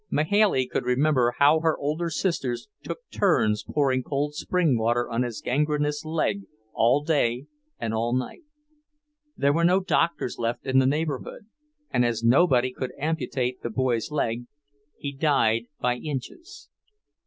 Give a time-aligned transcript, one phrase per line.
[0.09, 5.41] Mahailey could remember how her older sisters took turns pouring cold spring water on his
[5.41, 6.41] gangrenous leg
[6.73, 7.45] all day
[7.77, 8.41] and all night.
[9.37, 11.45] There were no doctors left in the neighbourhood,
[11.91, 14.47] and as nobody could amputate the boy's leg,
[14.97, 16.69] he died by inches.